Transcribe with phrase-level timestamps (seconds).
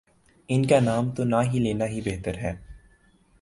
[0.49, 2.53] ان کا نام تو نہ لینا ہی بہتر ہے۔